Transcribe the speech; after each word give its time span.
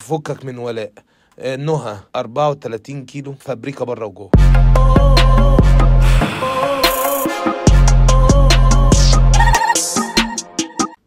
فكك 0.00 0.44
من 0.44 0.58
ولاء. 0.58 0.92
آه، 1.38 1.56
نهى 1.56 1.96
34 2.16 3.06
كيلو 3.06 3.34
فابريكا 3.40 3.84
بره 3.84 4.06
وجوه. 4.06 4.30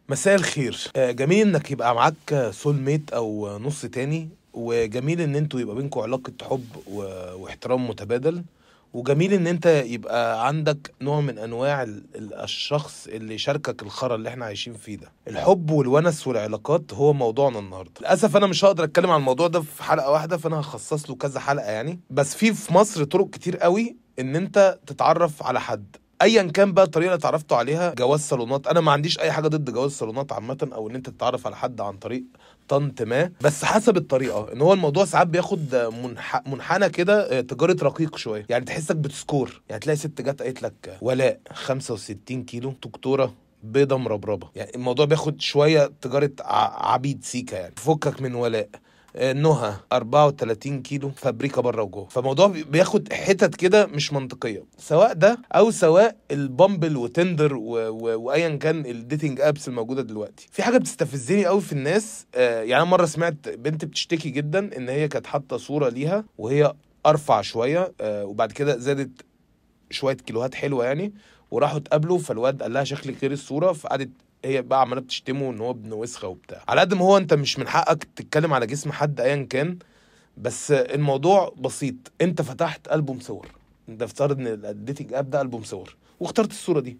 مساء 0.08 0.34
الخير. 0.34 0.90
آه، 0.96 1.10
جميل 1.10 1.46
إنك 1.48 1.70
يبقى 1.70 1.94
معاك 1.94 2.50
سول 2.50 2.74
ميت 2.76 3.10
أو 3.12 3.58
نص 3.58 3.82
تاني 3.86 4.28
وجميل 4.54 5.20
إن 5.20 5.36
أنتوا 5.36 5.60
يبقى 5.60 5.76
بينكم 5.76 6.00
علاقة 6.00 6.32
حب 6.42 6.64
واحترام 7.36 7.88
متبادل. 7.88 8.42
وجميل 8.94 9.32
إن 9.32 9.46
أنت 9.46 9.66
يبقى 9.66 10.46
عندك 10.46 10.94
نوع 11.00 11.20
من 11.20 11.38
أنواع 11.38 11.82
ال- 11.82 12.04
ال- 12.14 12.34
الشخص 12.34 13.06
اللي 13.06 13.34
يشاركك 13.34 13.82
الخرا 13.82 14.14
اللي 14.14 14.28
إحنا 14.28 14.44
عايشين 14.44 14.74
فيه 14.74 14.96
ده. 14.96 15.12
الحب 15.28 15.70
والونس 15.70 16.26
والعلاقات 16.26 16.94
هو 16.94 17.12
موضوعنا 17.12 17.58
النهارده. 17.58 17.92
للأسف 18.00 18.36
أنا 18.36 18.46
مش 18.46 18.64
هقدر 18.64 18.84
أتكلم 18.84 19.10
عن 19.10 19.18
الموضوع 19.20 19.46
ده 19.48 19.60
في 19.60 19.82
حلقة 19.82 20.10
واحدة 20.10 20.36
فأنا 20.36 20.60
هخصص 20.60 21.10
له 21.10 21.16
كذا 21.16 21.40
حلقة 21.40 21.70
يعني. 21.70 22.00
بس 22.10 22.34
في 22.34 22.54
في 22.54 22.74
مصر 22.74 23.04
طرق 23.04 23.30
كتير 23.30 23.56
قوي 23.56 23.96
إن 24.18 24.36
أنت 24.36 24.78
تتعرف 24.86 25.42
على 25.42 25.60
حد. 25.60 25.96
ايا 26.24 26.42
كان 26.42 26.72
بقى 26.72 26.84
الطريقة 26.84 27.08
اللي 27.08 27.18
اتعرفتوا 27.18 27.56
عليها 27.56 27.94
جواز 27.94 28.20
صالونات. 28.20 28.66
أنا 28.66 28.80
ما 28.80 28.92
عنديش 28.92 29.18
أي 29.18 29.32
حاجة 29.32 29.48
ضد 29.48 29.70
جواز 29.70 29.90
صالونات 29.90 30.32
عامة 30.32 30.68
أو 30.74 30.88
إن 30.90 30.94
أنت 30.94 31.10
تتعرف 31.10 31.46
على 31.46 31.56
حد 31.56 31.80
عن 31.80 31.96
طريق 31.96 32.24
طنط 32.68 33.02
ما 33.02 33.30
بس 33.40 33.64
حسب 33.64 33.96
الطريقة. 33.96 34.52
إن 34.52 34.60
هو 34.60 34.72
الموضوع 34.72 35.04
ساعات 35.04 35.26
بياخد 35.26 35.90
منح... 36.04 36.42
منحنى 36.46 36.88
كده 36.88 37.38
آه، 37.38 37.40
تجارة 37.40 37.76
رقيق 37.82 38.16
شوية. 38.16 38.46
يعني 38.48 38.64
تحسك 38.64 38.96
بت 38.96 39.13
score. 39.13 39.62
يعني 39.68 39.80
تلاقي 39.80 39.96
ست 39.96 40.20
جت 40.22 40.42
قالت 40.42 40.62
لك 40.62 40.98
ولاء 41.00 41.40
65 41.52 42.44
كيلو 42.44 42.74
دكتورة 42.84 43.34
بيضة 43.62 43.96
مربربة. 43.96 44.48
يعني 44.54 44.70
الموضوع 44.74 45.06
بياخد 45.06 45.40
شوية 45.40 45.92
تجارة 46.00 46.30
ع... 46.40 46.92
عبيد 46.92 47.24
سيكا 47.24 47.56
يعني. 47.56 47.74
فكك 47.76 48.22
من 48.22 48.34
ولاء. 48.34 48.68
نهى 49.16 49.74
34 49.92 50.82
كيلو 50.82 51.10
فابريكا 51.10 51.60
بره 51.60 51.82
وجوه 51.82 52.06
فالموضوع 52.08 52.46
بي- 52.46 52.64
بياخد 52.64 53.12
حتت 53.12 53.54
كده 53.54 53.86
مش 53.86 54.12
منطقية 54.12 54.64
سواء 54.78 55.12
ده 55.12 55.38
أو 55.52 55.70
سواء 55.70 56.16
ال 56.30 56.39
Bumble 56.39 56.96
و 56.96 57.03
Tinder. 57.03 57.54
وايا 57.54 58.56
كان 58.56 58.86
ال 58.86 58.94
dating 58.94 59.40
apps 59.40 59.68
الموجودة 59.68 60.02
دلوقتي 60.02 60.46
في 60.50 60.62
حاجة 60.62 60.78
بتستفزني 60.78 61.46
قوي 61.46 61.60
في 61.60 61.72
الناس 61.72 62.26
آه، 62.34 62.62
يعني 62.62 62.84
مرة 62.84 63.04
سمعت 63.06 63.48
بنت 63.48 63.84
بتشتكي 63.84 64.30
جدا 64.30 64.76
إن 64.76 64.88
هي 64.88 65.08
كانت 65.08 65.26
حاطة 65.26 65.56
صورة 65.56 65.88
ليها 65.88 66.24
وهي 66.38 66.72
أرفع 67.06 67.40
شوية 67.40 67.92
آه، 68.00 68.24
وبعد 68.24 68.52
كده 68.52 68.76
زادت 68.78 69.10
شوية 69.90 70.14
كيلوهات 70.16 70.54
حلوة 70.54 70.84
يعني 70.84 71.14
وراحوا 71.50 71.78
اتقابلوا 71.78 72.18
فالواد 72.18 72.62
قال 72.62 72.72
لها 72.72 72.84
شكلك 72.84 73.16
غير 73.22 73.32
الصورة 73.32 73.72
فقعدت 73.72 74.10
هي 74.44 74.62
بقى 74.62 74.80
عماله 74.80 75.00
بتشتمه 75.00 75.50
إن 75.50 75.60
هو 75.60 75.70
ابن 75.70 75.92
وسخة 75.92 76.28
وبتاع. 76.28 76.62
على 76.68 76.80
قد 76.80 76.94
ما 76.94 77.00
هو 77.04 77.16
أنت 77.16 77.34
مش 77.34 77.58
من 77.58 77.68
حقك 77.68 78.04
تتكلم 78.16 78.52
على 78.52 78.66
جسم 78.66 78.92
حد 78.92 79.20
ايا 79.20 79.46
كان 79.50 79.78
بس 80.36 80.70
الموضوع 80.70 81.54
بسيط. 81.58 81.94
أنت 82.20 82.42
فتحت 82.42 82.88
ألبوم 82.88 83.20
صور. 83.20 83.48
أنت 83.88 84.02
افترض 84.02 84.38
إن 84.38 84.46
ال 84.46 84.56
dating 84.56 85.14
app 85.14 85.30
ده 85.30 85.40
ألبوم 85.40 85.62
صور. 85.62 85.96
واخترت 86.20 86.50
الصورة 86.50 86.80
دي. 86.80 86.96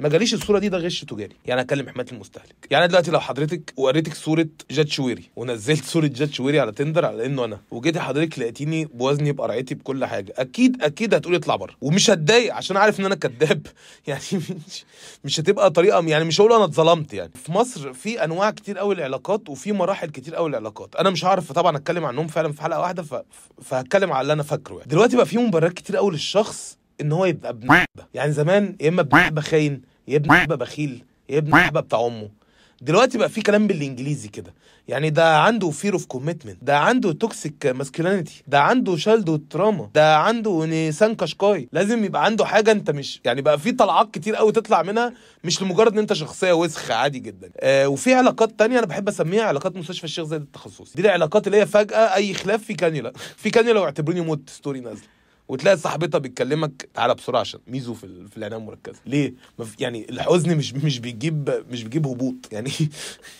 ما 0.00 0.08
جاليش 0.08 0.34
الصورة 0.34 0.58
دي 0.58 0.68
ده 0.68 0.78
غش 0.78 1.04
تجاري. 1.04 1.36
يعني 1.46 1.60
أكلم 1.60 1.88
حمايه 1.88 2.06
المستهلك. 2.12 2.54
يعني 2.70 2.84
أنا 2.84 2.90
دلوقتي 2.90 3.10
لو 3.10 3.20
حضرتك 3.20 3.72
وريتك 3.76 4.14
صورة 4.14 4.46
جاد 4.70 4.88
شويري 4.88 5.22
ونزلت 5.36 5.84
صورة 5.84 6.06
جاد 6.06 6.32
شويري 6.32 6.60
على 6.60 6.72
Tinder 6.72 7.04
على 7.04 7.26
إنه 7.26 7.44
أنا 7.44 7.60
وجيتي 7.70 8.00
حضرتك 8.00 8.38
لقيتيني 8.38 8.84
بوزني 8.84 9.32
بقرعتي 9.32 9.74
بكل 9.74 10.04
حاجة 10.04 10.34
أكيد 10.36 10.82
أكيد 10.82 11.14
هتقولي 11.14 11.36
اطلع 11.36 11.56
بره. 11.56 11.74
ومش 11.80 12.10
هتضايق 12.10 12.54
عشان 12.54 12.76
عارف 12.76 13.00
إن 13.00 13.04
أنا 13.04 13.14
كذاب. 13.14 13.66
يعني 14.06 14.20
مش 14.32 14.84
مش 15.24 15.40
هتبقى 15.40 15.70
طريقة 15.70 16.04
يعني 16.06 16.24
مش 16.24 16.40
هقول 16.40 16.52
أنا 16.52 16.64
اتظلمت 16.64 17.12
يعني. 17.14 17.32
في 17.44 17.52
مصر 17.52 17.92
في 17.92 18.24
أنواع 18.24 18.50
كتير 18.50 18.78
قوي 18.78 18.94
للعلاقات 18.94 19.48
وفي 19.48 19.72
مراحل 19.72 20.10
كتير 20.10 20.34
قوي 20.34 20.48
للعلاقات 20.48 20.96
أنا 20.96 21.10
مش 21.10 21.24
هعرف 21.24 21.52
طبعا 21.52 21.76
أتكلم 21.76 22.04
عنهم 22.04 22.26
فعلا 22.26 22.52
في 22.52 22.62
حلقة 22.62 22.80
واحدة. 22.80 23.04
فهتكلم 23.62 24.12
على 24.12 24.20
اللي 24.22 24.32
أنا 24.32 24.42
فاكره 24.42 24.74
يعني. 24.74 24.88
دلوقتي 24.88 25.16
بقى 25.16 25.26
في 25.26 25.38
مبررات 25.38 25.72
كتير 25.72 25.96
قوي 25.96 26.10
للشخص 26.12 26.78
إن 27.00 27.12
هو 27.12 27.24
يبقى 27.24 27.50
ابن 27.50 27.84
يعني 28.14 28.32
زمان 28.32 28.76
يا 28.80 28.88
إما 28.88 29.00
ابن 29.00 29.40
خاين 29.40 29.82
يا 30.08 30.16
ابن 30.16 30.56
بخيل 30.56 31.04
يا 31.28 31.38
ابن 31.38 31.80
بتاع 31.80 32.06
أمه. 32.06 32.28
دلوقتي 32.80 33.18
بقى 33.18 33.28
في 33.28 33.42
كلام 33.42 33.66
بالإنجليزي 33.66 34.28
كده. 34.28 34.54
يعني 34.88 35.10
ده 35.10 35.38
عنده 35.38 35.70
fear 35.70 35.92
of 35.92 36.06
commitment 36.06 36.58
ده 36.62 36.78
عنده 36.78 37.12
toxic 37.12 37.66
masculinity 37.66 38.42
ده 38.46 38.60
عنده 38.60 38.96
childhood 38.96 39.36
trauma 39.36 39.90
ده 39.94 40.16
عنده 40.16 40.64
نيسان 40.64 41.14
كاشكاي 41.14 41.68
لازم 41.72 42.04
يبقى 42.04 42.24
عنده 42.24 42.44
حاجة 42.44 42.72
أنت 42.72 42.90
مش 42.90 43.20
يعني 43.24 43.42
بقى 43.42 43.58
في 43.58 43.72
طلعات 43.72 44.14
كتير 44.14 44.36
قوي 44.36 44.52
تطلع 44.52 44.82
منها 44.82 45.12
مش 45.44 45.62
لمجرد 45.62 45.92
إن 45.92 45.98
أنت 45.98 46.12
شخصية 46.12 46.52
وسخة 46.52 46.94
عادي 46.94 47.18
جدا. 47.18 47.50
آه 47.60 47.88
وفي 47.88 48.14
علاقات 48.14 48.58
تانية 48.58 48.78
أنا 48.78 48.86
بحب 48.86 49.08
أسميها 49.08 49.42
علاقات 49.42 49.76
مستشفى 49.76 50.04
الشيخ 50.04 50.24
زايد 50.24 50.42
التخصصي. 50.42 50.92
دي 50.94 51.02
العلاقات 51.02 51.46
اللي 51.46 51.58
هي 51.58 51.66
فجأة 51.66 52.14
أي 52.14 52.34
خلاف 52.34 52.62
في 52.64 52.74
كانيولا. 52.74 53.12
في 53.42 53.50
كانيولا 53.50 53.80
واعتبروني 53.80 54.20
موت 54.20 54.50
story 54.50 54.80
نازلة. 54.80 55.15
وتلاقي 55.48 55.76
صاحبتها 55.76 56.18
بتكلمك 56.18 56.88
تعالى 56.94 57.14
بسرعة 57.14 57.40
عشان 57.40 57.60
ميزو 57.66 57.94
في 57.94 58.26
في 58.30 58.36
العنايه 58.36 58.58
المركزه 58.60 58.98
ليه؟ 59.06 59.34
يعني 59.78 60.06
الحزن 60.10 60.56
مش 60.56 60.74
مش 60.74 60.98
بيجيب 60.98 61.64
مش 61.70 61.82
بيجيب 61.82 62.06
هبوط. 62.06 62.34
يعني 62.52 62.70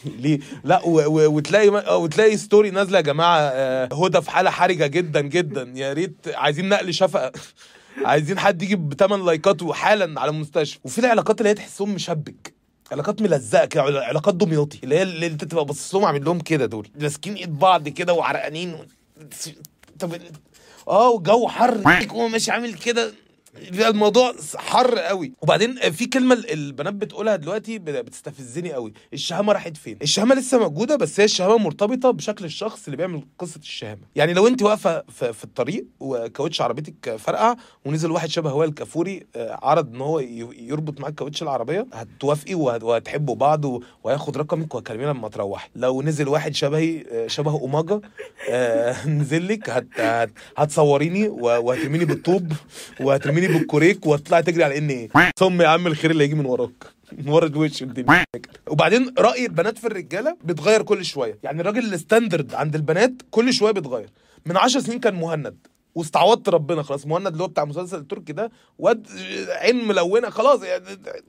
ليه؟ 0.05 0.39
لا 0.65 0.83
و 0.84 0.91
و 1.00 1.33
وتلاقي 1.36 1.69
آه، 1.69 1.97
وتلاقي 1.97 2.36
story 2.36 2.71
نازلة 2.71 2.97
يا 2.97 3.03
جماعة 3.03 3.39
آه، 3.39 3.89
هدى 4.04 4.22
في 4.22 4.30
حالة 4.30 4.51
حرجة 4.51 4.86
جدا 4.86 5.21
جدا. 5.21 5.72
يا 5.77 5.92
ريت 5.92 6.16
عايزين 6.34 6.69
نقل 6.69 6.95
شفقه 6.95 7.33
عايزين 8.04 8.39
حد 8.39 8.63
يجي 8.63 8.77
بثمان 8.77 9.27
لايكات 9.27 9.63
وحالا 9.63 10.21
على 10.21 10.30
المستشفى. 10.30 10.78
وفي 10.84 10.98
العلاقات 10.98 11.39
اللي 11.41 11.51
هي 11.51 11.54
تحسهم 11.54 11.95
مشبك. 11.95 12.54
علاقات 12.92 13.22
ملزقة 13.22 13.65
كده 13.65 13.83
عل- 13.83 13.97
علاقات 13.97 14.34
دمياطي. 14.34 14.78
اللي 14.84 14.95
هي 14.95 15.03
اللي 15.03 15.27
أنت 15.27 15.45
تبقى 15.45 15.65
باصص 15.65 15.95
لهم 15.95 16.04
عامل 16.04 16.25
لهم 16.25 16.41
كده 16.41 16.66
دول. 16.66 16.89
ماسكين 17.01 17.34
إيد 17.34 17.59
بعض 17.59 17.89
كده 17.89 18.13
وعرقانين. 18.13 18.77
طب 19.98 20.13
آه 20.88 21.10
وجو 21.10 21.48
حر 21.48 21.78
ماشي 22.28 22.50
عامل 22.50 22.74
كده. 22.74 23.12
الموضوع 23.72 24.34
حر 24.56 24.98
قوي. 24.98 25.32
وبعدين 25.42 25.91
في 25.91 26.06
كلمة 26.06 26.34
البنات 26.34 26.94
بتقولها 26.94 27.36
دلوقتي 27.36 27.78
بتستفزني 27.78 28.72
قوي. 28.72 28.92
الشهامة 29.12 29.53
راحت 29.53 29.76
فين؟ 29.76 29.98
الشهامة 30.03 30.34
لسه 30.34 30.58
موجودة 30.58 30.97
بس 30.97 31.20
هي 31.20 31.24
الشهامة 31.24 31.58
مرتبطة 31.58 32.10
بشكل 32.10 32.44
الشخص 32.44 32.84
اللي 32.84 32.97
بيعمل 32.97 33.22
قصة 33.38 33.60
الشهامة. 33.60 34.00
يعني 34.16 34.32
لو 34.32 34.47
انت 34.47 34.62
واقفة 34.62 35.03
في, 35.08 35.44
الطريق 35.44 35.86
وكاوتش 36.00 36.60
عربيتك 36.60 37.16
فرقع 37.16 37.56
ونزل 37.84 38.10
واحد 38.10 38.28
شبه 38.28 38.53
وائل 38.53 38.70
كفوري 38.71 39.27
آه، 39.36 39.58
عرض 39.62 39.94
ان 39.94 40.00
هو 40.00 40.20
يربط 40.58 41.00
معاك 41.00 41.14
كاوتش 41.14 41.42
العربية 41.42 41.86
هتوافقي 41.92 42.54
وهتحبوا 42.54 43.34
بعض 43.34 43.64
وهياخد 44.04 44.36
رقمك 44.36 44.74
وهتكلمينا 44.74 45.10
لما 45.10 45.28
تروحي. 45.28 45.68
لو 45.76 46.03
نزل 46.03 46.28
واحد 46.28 46.54
شبهي 46.54 47.04
آه، 47.12 47.26
شبه 47.26 47.50
أوماجا 47.50 48.00
آه، 48.50 49.06
نزل 49.20 49.48
لك 49.48 49.70
هت 49.70 50.30
هتصوريني 50.56 51.28
وهترميني 51.28 52.04
بالطوب 52.04 52.53
وهترميني 53.00 53.46
بالكوريك 53.48 54.07
وهتطلعي 54.07 54.43
تجري 54.43 54.65
على 54.65 54.78
ان 54.78 54.89
إيه 54.91 55.09
صم 55.39 55.63
يا 55.63 55.69
عم 55.69 55.87
الخير 55.87 56.10
اللي 56.10 56.25
هيجي 56.25 56.34
من 56.34 56.47
وراك. 56.47 56.84
من 57.13 57.28
ورا 57.28 57.47
الدنيا؟ 57.47 58.25
وبعدين 58.69 59.15
رأي 59.19 59.47
البنات 59.47 59.78
في 59.78 59.87
الرجالة 59.87 60.37
بيتغير 60.45 60.83
كل 60.83 61.04
شوية. 61.04 61.39
يعني 61.43 61.60
الراجل 61.60 61.95
ال 61.95 62.01
standard 62.01 62.54
عند 62.54 62.75
البنات 62.75 63.13
كل 63.31 63.53
شوية 63.53 63.72
بيتغير. 63.72 64.10
من 64.47 64.57
10 64.57 64.81
سنين 64.81 65.01
كان 65.01 65.15
مهند. 65.15 65.66
واستعوضت 65.95 66.48
ربنا 66.48 66.83
خلاص. 66.83 67.07
مهند 67.07 67.27
اللي 67.27 67.43
هو 67.43 67.47
بتاع 67.47 67.65
المسلسل 67.65 67.97
التركي 67.98 68.33
ده 68.33 68.51
واد 68.78 69.07
عين 69.49 69.89
ملونة 69.89 70.31
خلاص 70.31 70.63
يعني 70.63 70.84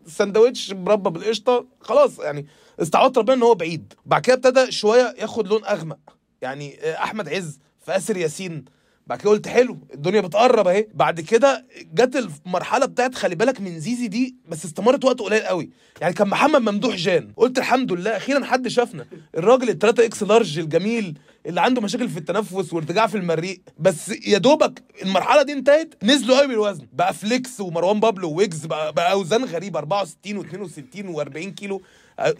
سندوتش 0.08 0.72
مربى 0.72 1.10
بالقشطة 1.10 1.66
خلاص 1.82 2.20
يعني 2.20 2.46
استعوضت 2.82 3.18
ربنا 3.18 3.34
إن 3.36 3.44
هو 3.44 3.56
بعيد. 3.56 3.94
بعد 4.06 4.22
كده 4.22 4.36
ابتدى 4.36 4.72
شوية 4.72 5.16
ياخد 5.20 5.48
لون 5.48 5.66
أغمق. 5.66 6.00
يعني 6.42 6.80
أحمد 6.94 7.30
عز 7.30 7.60
في 7.86 7.98
اسر 7.98 8.18
ياسين 8.18 8.66
بعد 9.08 9.20
كده 9.20 9.30
قلت 9.32 9.48
حلو 9.48 9.78
الدنيا 9.94 10.22
بتقرب 10.22 10.68
اهي. 10.68 10.88
بعد 10.94 11.22
كده 11.22 11.66
جت 11.94 12.30
المرحلة 12.46 12.86
بتاعت 12.86 13.16
خلي 13.16 13.36
بالك 13.36 13.62
من 13.62 13.80
زيزي 13.80 14.08
دي 14.08 14.36
بس 14.48 14.66
استمرت 14.66 15.06
وقت 15.06 15.20
قليل 15.20 15.42
قوي. 15.42 15.70
يعني 16.02 16.14
كان 16.14 16.28
محمد 16.28 16.62
ممدوح 16.62 16.96
جان. 16.96 17.32
قلت 17.38 17.58
الحمد 17.58 17.92
لله 17.92 18.18
أخيرا 18.18 18.46
حد 18.46 18.68
شافنا. 18.68 19.06
الراجل 19.38 19.70
ال 19.70 19.80
3 19.80 20.06
X 20.06 20.24
large 20.24 20.60
الجميل 20.60 21.20
اللي 21.46 21.62
عنده 21.62 21.82
مشاكل 21.82 22.10
في 22.10 22.18
التنفس 22.18 22.74
وارتجاع 22.74 23.08
في 23.08 23.18
المريء. 23.18 23.62
بس 23.80 24.10
يا 24.10 24.38
دوبك 24.38 24.84
المرحلة 25.04 25.44
دي 25.44 25.54
انتهت 25.54 25.94
نزلوا 26.04 26.38
قوي 26.38 26.48
بالوزن. 26.48 26.88
بقى 26.94 27.14
فليكس 27.14 27.60
ومروان 27.60 28.00
بابلو 28.00 28.32
ويجز 28.32 28.66
بقى, 28.66 28.94
بقى 28.94 29.12
أوزان 29.12 29.46
غريبة 29.46 29.80
64 29.80 30.44
و62 30.44 31.16
و40 31.16 31.38
كيلو. 31.38 31.82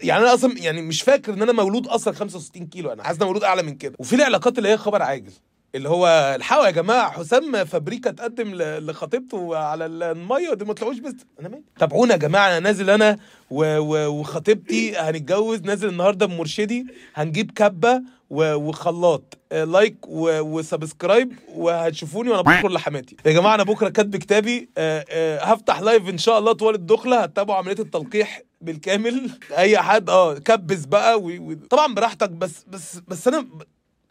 يعني 0.02 0.22
أنا 0.22 0.34
أصلا 0.34 0.58
يعني 0.58 0.82
مش 0.82 1.02
فاكر 1.02 1.34
إن 1.34 1.42
أنا 1.42 1.52
مولود 1.52 1.86
أصلا 1.86 2.14
65 2.14 2.66
كيلو. 2.66 2.92
أنا 2.92 3.02
حاسس 3.02 3.22
مولود 3.22 3.44
أعلى 3.44 3.62
من 3.62 3.74
كده. 3.74 3.96
وفي 3.98 4.16
العلاقات 4.16 4.58
اللي 4.58 4.68
هي 4.68 4.76
خبر 4.76 5.02
عاجل. 5.02 5.32
اللي 5.74 5.88
هو 5.88 6.06
الحقوا 6.36 6.66
يا 6.66 6.70
جماعة 6.70 7.10
حسام 7.10 7.64
فابريكا 7.64 8.10
تقدم 8.10 8.54
لخطيبته 8.54 9.56
على 9.56 9.86
المية 9.86 10.54
دي 10.54 10.64
ما 10.64 10.72
طلعوش 10.74 10.98
بس. 10.98 11.14
أنا 11.40 11.48
مالي 11.48 11.62
تابعونا 11.78 12.12
يا 12.12 12.18
جماعة 12.18 12.48
أنا 12.48 12.58
نازل 12.60 12.90
أنا 12.90 13.18
وخطيبتي 13.50 14.96
هنتجوز 14.96 15.60
نازل 15.62 15.88
النهارده 15.88 16.26
بمرشدي 16.26 16.86
هنجيب 17.14 17.50
كبة 17.50 18.02
وخلاط 18.30 19.38
like 19.52 19.96
و 20.08 20.20
subscribe 20.20 21.32
وهتشوفوني 21.54 22.30
وأنا 22.30 22.42
بشكر 22.42 22.68
لحماتي. 22.68 23.16
يا 23.26 23.32
جماعة 23.32 23.54
أنا 23.54 23.62
بكرة 23.62 23.88
كاتب 23.88 24.16
كتابي 24.16 24.68
آه، 24.78 25.04
آه، 25.10 25.44
هفتح 25.44 25.80
live 25.80 26.08
إن 26.08 26.18
شاء 26.18 26.38
الله 26.38 26.52
طوال 26.52 26.74
الدخلة 26.74 27.20
هتتابعوا 27.22 27.58
عملية 27.58 27.78
التلقيح 27.82 28.42
بالكامل. 28.60 29.30
أي 29.58 29.78
حد 29.78 30.10
آه 30.10 30.34
كبس 30.34 30.84
بقى 30.84 31.22
طبعا 31.70 31.94
براحتك 31.94 32.30
بس 32.30 32.64
بس 32.68 32.96
بس 33.08 33.28
أنا 33.28 33.46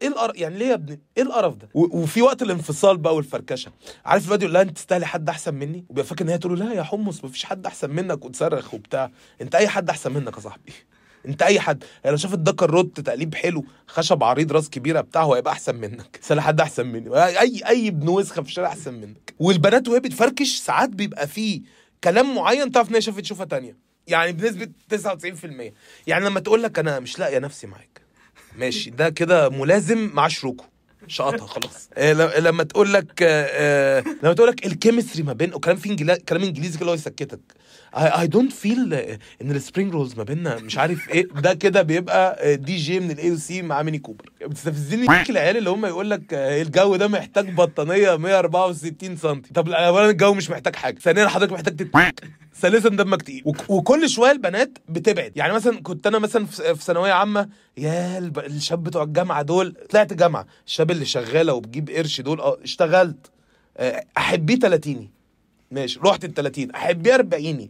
إيه 0.02 0.08
القرف 0.08 0.38
يعني 0.38 0.58
ليه 0.58 0.66
يا 0.66 0.74
ابني؟ 0.74 1.00
إيه 1.18 1.24
القرف 1.24 1.56
ده؟ 1.56 1.70
وفي 1.74 2.22
وقت 2.22 2.42
الانفصال 2.42 2.98
بقى 2.98 3.16
والفركشة. 3.16 3.72
عارف 4.06 4.26
الواد 4.28 4.42
يقول 4.42 4.54
لها 4.54 4.62
أنت 4.62 4.78
تستاهلي 4.78 5.06
حد 5.06 5.30
أحسن 5.30 5.54
مني؟ 5.54 5.86
وبيبقى 5.90 6.04
فاكر 6.04 6.26
إن 6.26 6.30
هي 6.30 6.38
تقول 6.38 6.60
له 6.60 6.66
لا 6.66 6.74
يا 6.74 6.84
حمص 6.84 7.24
مفيش 7.24 7.46
حد 7.46 7.66
أحسن 7.66 7.90
منك 7.90 8.26
وتصرخ 8.26 8.74
وبتاع. 8.74 9.12
أنت 9.42 9.56
أي 9.56 9.68
حد 9.68 9.90
أحسن 9.90 10.12
منك 10.14 10.34
يا 10.36 10.40
صاحبي؟ 10.40 10.74
أنت 11.28 11.42
أي 11.42 11.60
حد. 11.60 11.84
يعني 12.04 12.12
لو 12.12 12.18
شافت 12.18 12.62
روت 12.64 13.00
تقليب 13.00 13.36
حلو 13.36 13.66
خشب 13.88 14.24
عريض 14.24 14.52
راس 14.52 14.70
كبيرة 14.70 15.02
بتاع 15.02 15.24
هو 15.24 15.34
هيبقى 15.34 15.54
أحسن 15.54 15.76
منك. 15.76 16.20
سال 16.28 16.42
حد 16.42 16.62
أحسن 16.62 16.88
مني. 16.88 17.24
أي 17.26 17.62
أي 17.68 17.88
ابن 17.88 18.10
وسخة 18.10 18.42
في 18.42 18.48
الشارع 18.50 18.68
أحسن 18.68 18.94
منك. 18.94 19.34
والبنات 19.40 19.88
وهي 19.88 20.00
بتفركش 20.00 20.56
ساعات 20.56 20.90
بيبقى 20.90 21.28
فيه 21.28 21.62
كلام 22.04 22.36
معين 22.36 22.72
تعرف 22.72 22.90
إن 22.90 22.96
هي 22.96 23.02
شافت 23.02 23.20
تشوفها 23.20 23.46
تانية. 23.46 23.78
يعني 24.08 24.32
بنسبة 24.32 24.70
99% 24.96 25.74
يعني 26.08 26.26
لما 26.26 26.40
تقول 26.40 26.64
لك 26.64 26.80
أنا 26.80 27.00
مش 27.00 27.20
لاقية 27.20 27.40
نفسي 27.40 27.68
معاك. 27.68 28.07
ماشي. 28.58 28.90
ده 28.90 29.10
كده 29.10 29.50
ملازم 29.50 30.10
مع 30.14 30.28
شروكه 30.28 30.66
شقطها 31.08 31.48
خلاص. 31.48 31.90
آه 31.98 32.40
لما 32.40 32.64
تقول 32.64 32.94
لك 32.94 33.24
آه, 33.24 33.48
آه، 34.00 34.04
لما 34.24 34.34
تقول 34.34 34.48
لك 34.50 34.66
الكيمستري 34.66 35.24
ما 35.24 35.34
بين 35.34 35.54
وكلام 35.54 35.78
في 35.78 35.90
انجليزي 35.90 36.20
كلام 36.20 36.44
إنجليزي 36.44 36.80
كده 36.80 36.90
هو 36.90 36.94
يسكتك. 36.94 37.40
I 37.96 38.28
don't 38.28 38.54
feel 38.54 38.94
إن 39.42 39.52
ال 39.52 39.58
spring 39.58 39.94
rolls 39.94 40.16
ما 40.18 40.24
بيننا 40.24 40.56
مش 40.56 40.78
عارف 40.78 41.10
إيه. 41.10 41.28
ده 41.36 41.54
كده 41.54 41.82
بيبقى 41.82 42.58
دي 42.58 42.76
جي 42.76 43.00
من 43.00 43.12
ال 43.12 43.38
AUC 43.38 43.62
مع 43.62 43.82
ميني 43.84 44.00
كوبر. 44.00 44.30
بتستفزني 44.46 45.06
العيال 45.30 45.58
اللي 45.58 45.70
هم 45.70 45.86
يقول 45.86 46.10
لك 46.10 46.34
آه، 46.34 46.62
الجو 46.62 46.96
ده 46.96 47.08
محتاج 47.08 47.54
بطانية 47.56 48.16
164 48.16 49.18
سم 49.18 49.42
طب 49.54 49.70
اولا 49.70 50.10
الجو 50.10 50.34
مش 50.34 50.50
محتاج 50.50 50.76
حاجة. 50.76 51.00
ثانيا 51.00 51.28
حضرتك 51.28 51.52
محتاج 51.54 51.76
تت... 51.76 51.90
ثالثا 52.60 52.90
دمك 52.90 53.22
تقيل 53.22 53.44
وكل 53.70 54.10
شوية 54.10 54.32
البنات 54.32 54.78
بتبعد. 54.90 55.32
يعني 55.38 55.54
مثلا 55.54 55.82
كنت 55.82 56.08
أنا 56.08 56.20
مثلا 56.20 56.46
في 56.46 56.76
ثانوية 56.84 57.12
عامة 57.12 57.50
يا 57.78 58.18
الشاب 58.18 58.84
بتوع 58.84 59.04
الجامعة 59.04 59.42
دول 59.42 59.76
طلعت 59.90 60.14
جامعه 60.14 60.46
الشاب 60.68 60.92
اللي 60.92 61.06
شغالة 61.06 61.54
وبجيب 61.54 61.90
قرش 61.90 62.22
دول 62.22 62.42
آه 62.42 62.58
اشتغلت. 62.64 63.32
آه، 63.78 64.06
أحبيه 64.18 64.56
30 64.56 65.10
ماشي. 65.72 66.00
رحت 66.04 66.26
ال 66.26 66.34
30 66.34 66.72
أحبيه 66.72 67.16
40 67.16 67.70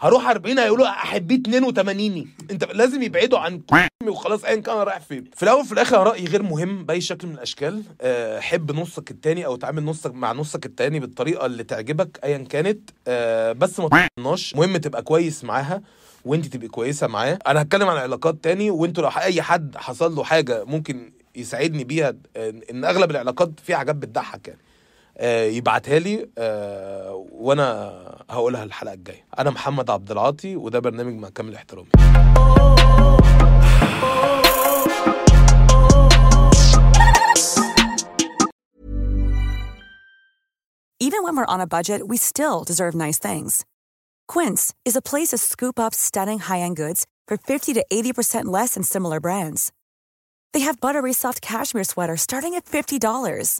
هروح 0.00 0.28
40 0.28 0.58
هيقولوا 0.58 0.86
احبيه 0.88 1.36
82 1.36 2.26
أنت 2.50 2.64
لازم 2.64 3.02
يبعدوا 3.02 3.38
عن 3.38 3.60
وخلاص 4.08 4.44
ايا 4.44 4.60
كان 4.60 4.76
رايح 4.76 4.98
فين. 5.00 5.24
في 5.36 5.42
الأول 5.42 5.64
في 5.64 5.72
الآخر 5.72 6.02
رايي 6.06 6.24
غير 6.24 6.42
مهم 6.42 6.84
بأي 6.84 7.00
شكل 7.00 7.28
من 7.28 7.34
الأشكال. 7.34 7.82
آه، 8.00 8.40
حب 8.40 8.72
نصك 8.72 9.10
التاني 9.10 9.46
أو 9.46 9.56
تعامل 9.56 9.84
نصك 9.84 10.14
مع 10.14 10.32
نصك 10.32 10.66
التاني 10.66 11.00
بالطريقة 11.00 11.46
اللي 11.46 11.64
تعجبك 11.64 12.20
ايا 12.24 12.38
كانت. 12.38 12.90
أه 13.08 13.52
بس 13.52 13.80
ما 13.80 14.08
تطناش 14.16 14.54
مهم 14.56 14.76
تبقى 14.76 15.02
كويس 15.02 15.44
معاها 15.44 15.82
وأنت 16.24 16.46
تبقي 16.46 16.68
كويسة 16.68 17.06
معاه. 17.06 17.38
أنا 17.46 17.62
هتكلم 17.62 17.88
عن 17.88 17.96
علاقات 17.96 18.36
تاني 18.44 18.70
وأنتوا 18.70 19.02
لو 19.02 19.08
أي 19.08 19.42
حد 19.42 19.76
حصل 19.76 20.14
له 20.14 20.24
حاجة 20.24 20.64
ممكن 20.64 21.12
يساعدني 21.36 21.84
بيها 21.84 22.14
إن 22.70 22.84
أغلب 22.84 23.10
العلاقات 23.10 23.50
فيها 23.64 23.76
حاجات 23.76 23.94
بتضحك 23.96 24.48
يعني. 24.48 24.60
آه، 24.60 24.67
يبعتها 25.21 25.99
لي 25.99 26.29
آه، 26.37 27.27
وانا 27.31 27.93
هقولها 28.29 28.63
الحلقه 28.63 28.93
الجايه 28.93 29.25
انا 29.39 29.49
محمد 29.49 29.89
عبد 29.89 30.11
العاطي 30.11 30.55
وده 30.55 30.79
برنامج 30.79 31.13
مع 31.13 31.29
كامل 31.29 31.55
احترامي 31.55 31.89
Even 40.99 41.23
when 41.23 41.35
we're 41.35 41.45
on 41.45 41.61
a 41.61 41.67
budget, 41.67 42.07
we 42.07 42.17
still 42.17 42.63
deserve 42.63 42.95
nice 42.95 43.19
things. 43.19 43.65
Quince 44.27 44.73
is 44.85 44.95
a 44.95 45.01
place 45.01 45.29
to 45.29 45.37
scoop 45.37 45.77
up 45.79 45.93
stunning 45.93 46.39
high-end 46.39 46.77
goods 46.77 47.05
for 47.27 47.35
50 47.37 47.73
to 47.73 47.85
80% 47.91 48.45
less 48.45 48.75
than 48.75 48.83
similar 48.83 49.19
brands. 49.19 49.71
They 50.53 50.61
have 50.61 50.79
buttery 50.79 51.13
soft 51.13 51.41
cashmere 51.41 51.83
sweaters 51.83 52.21
starting 52.21 52.53
at 52.55 52.65
$50 52.65 53.59